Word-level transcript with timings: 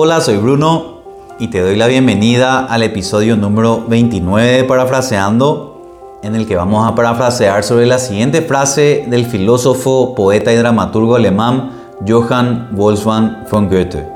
Hola, 0.00 0.20
soy 0.20 0.36
Bruno 0.36 1.00
y 1.40 1.48
te 1.48 1.60
doy 1.60 1.74
la 1.74 1.88
bienvenida 1.88 2.64
al 2.64 2.84
episodio 2.84 3.36
número 3.36 3.84
29 3.88 4.58
de 4.58 4.62
Parafraseando, 4.62 6.20
en 6.22 6.36
el 6.36 6.46
que 6.46 6.54
vamos 6.54 6.86
a 6.86 6.94
parafrasear 6.94 7.64
sobre 7.64 7.84
la 7.84 7.98
siguiente 7.98 8.42
frase 8.42 9.06
del 9.08 9.26
filósofo, 9.26 10.14
poeta 10.14 10.52
y 10.52 10.56
dramaturgo 10.56 11.16
alemán 11.16 11.72
Johann 12.06 12.68
Wolfgang 12.76 13.44
von 13.50 13.68
Goethe. 13.68 14.06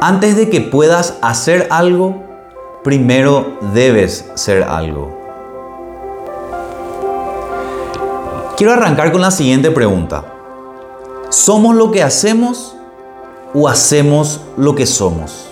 Antes 0.00 0.36
de 0.36 0.48
que 0.50 0.60
puedas 0.60 1.18
hacer 1.20 1.66
algo, 1.70 2.22
primero 2.84 3.58
debes 3.74 4.30
ser 4.36 4.62
algo. 4.62 5.18
Quiero 8.56 8.72
arrancar 8.72 9.10
con 9.10 9.20
la 9.20 9.32
siguiente 9.32 9.72
pregunta. 9.72 10.33
¿Somos 11.34 11.74
lo 11.74 11.90
que 11.90 12.00
hacemos 12.00 12.76
o 13.54 13.68
hacemos 13.68 14.40
lo 14.56 14.76
que 14.76 14.86
somos? 14.86 15.48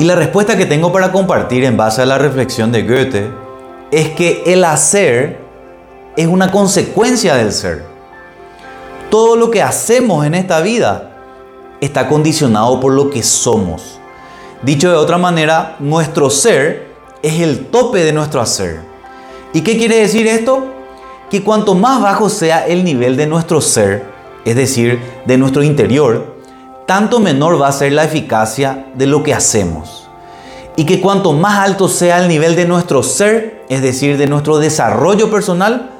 Y 0.00 0.04
la 0.06 0.16
respuesta 0.16 0.56
que 0.56 0.66
tengo 0.66 0.90
para 0.90 1.12
compartir 1.12 1.62
en 1.62 1.76
base 1.76 2.02
a 2.02 2.06
la 2.06 2.18
reflexión 2.18 2.72
de 2.72 2.82
Goethe 2.82 3.30
es 3.92 4.08
que 4.10 4.42
el 4.46 4.64
hacer 4.64 5.38
es 6.16 6.26
una 6.26 6.50
consecuencia 6.50 7.36
del 7.36 7.52
ser. 7.52 7.84
Todo 9.08 9.36
lo 9.36 9.52
que 9.52 9.62
hacemos 9.62 10.26
en 10.26 10.34
esta 10.34 10.60
vida 10.62 11.12
está 11.80 12.08
condicionado 12.08 12.80
por 12.80 12.92
lo 12.92 13.10
que 13.10 13.22
somos. 13.22 14.00
Dicho 14.62 14.90
de 14.90 14.96
otra 14.96 15.16
manera, 15.16 15.76
nuestro 15.78 16.28
ser 16.28 16.88
es 17.22 17.40
el 17.40 17.66
tope 17.66 18.02
de 18.02 18.12
nuestro 18.12 18.40
hacer. 18.40 18.80
¿Y 19.52 19.60
qué 19.60 19.78
quiere 19.78 20.00
decir 20.00 20.26
esto? 20.26 20.64
Que 21.30 21.44
cuanto 21.44 21.76
más 21.76 22.02
bajo 22.02 22.28
sea 22.28 22.66
el 22.66 22.82
nivel 22.82 23.16
de 23.16 23.28
nuestro 23.28 23.60
ser, 23.60 24.13
es 24.44 24.56
decir, 24.56 25.00
de 25.24 25.38
nuestro 25.38 25.62
interior, 25.62 26.34
tanto 26.86 27.20
menor 27.20 27.60
va 27.60 27.68
a 27.68 27.72
ser 27.72 27.92
la 27.92 28.04
eficacia 28.04 28.86
de 28.94 29.06
lo 29.06 29.22
que 29.22 29.34
hacemos. 29.34 30.08
Y 30.76 30.84
que 30.84 31.00
cuanto 31.00 31.32
más 31.32 31.60
alto 31.60 31.88
sea 31.88 32.18
el 32.18 32.28
nivel 32.28 32.56
de 32.56 32.66
nuestro 32.66 33.02
ser, 33.02 33.64
es 33.68 33.80
decir, 33.80 34.18
de 34.18 34.26
nuestro 34.26 34.58
desarrollo 34.58 35.30
personal, 35.30 35.90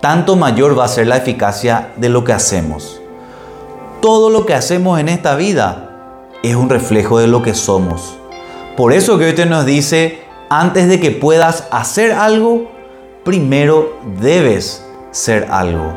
tanto 0.00 0.36
mayor 0.36 0.78
va 0.78 0.84
a 0.84 0.88
ser 0.88 1.06
la 1.06 1.16
eficacia 1.16 1.92
de 1.96 2.08
lo 2.08 2.24
que 2.24 2.32
hacemos. 2.32 3.00
Todo 4.00 4.30
lo 4.30 4.46
que 4.46 4.54
hacemos 4.54 5.00
en 5.00 5.08
esta 5.08 5.34
vida 5.34 5.90
es 6.42 6.54
un 6.54 6.70
reflejo 6.70 7.18
de 7.18 7.26
lo 7.26 7.42
que 7.42 7.54
somos. 7.54 8.16
Por 8.76 8.92
eso 8.92 9.18
Goethe 9.18 9.46
nos 9.46 9.66
dice, 9.66 10.20
antes 10.48 10.88
de 10.88 11.00
que 11.00 11.10
puedas 11.10 11.66
hacer 11.70 12.12
algo, 12.12 12.70
primero 13.24 13.98
debes 14.20 14.84
ser 15.10 15.48
algo. 15.50 15.94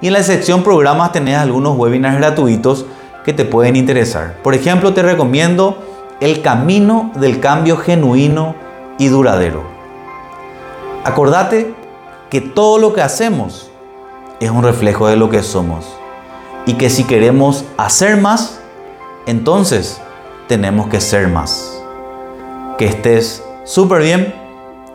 y 0.00 0.06
en 0.08 0.12
la 0.12 0.22
sección 0.22 0.62
programas 0.62 1.10
tenés 1.12 1.38
algunos 1.38 1.76
webinars 1.78 2.18
gratuitos 2.18 2.86
que 3.24 3.32
te 3.32 3.44
pueden 3.44 3.76
interesar. 3.76 4.36
Por 4.42 4.54
ejemplo, 4.54 4.92
te 4.92 5.02
recomiendo 5.02 5.78
El 6.20 6.42
camino 6.42 7.10
del 7.14 7.40
cambio 7.40 7.76
genuino 7.76 8.54
y 8.98 9.08
duradero. 9.08 9.62
Acordate 11.04 11.74
que 12.30 12.40
todo 12.40 12.78
lo 12.78 12.92
que 12.92 13.02
hacemos 13.02 13.70
es 14.40 14.50
un 14.50 14.62
reflejo 14.62 15.08
de 15.08 15.16
lo 15.16 15.30
que 15.30 15.42
somos 15.42 15.86
y 16.66 16.74
que 16.74 16.90
si 16.90 17.04
queremos 17.04 17.64
hacer 17.76 18.20
más, 18.20 18.60
entonces 19.26 20.00
tenemos 20.48 20.88
que 20.88 21.00
ser 21.00 21.28
más. 21.28 21.71
Que 22.78 22.86
estés 22.86 23.44
súper 23.64 24.02
bien 24.02 24.34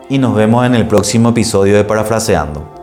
y 0.08 0.18
nos 0.18 0.34
vemos 0.34 0.66
en 0.66 0.74
el 0.74 0.86
próximo 0.86 1.30
episodio 1.30 1.76
de 1.76 1.84
Parafraseando. 1.84 2.77